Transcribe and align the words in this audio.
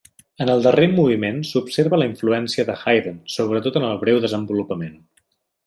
En 0.43 0.51
el 0.53 0.61
darrer 0.67 0.87
moviment 0.93 1.37
s'observa 1.49 1.99
la 2.03 2.07
influència 2.13 2.67
de 2.71 2.79
Haydn, 2.85 3.21
sobretot 3.37 3.81
en 3.83 3.89
el 3.91 4.01
breu 4.07 4.21
desenvolupament. 4.27 5.01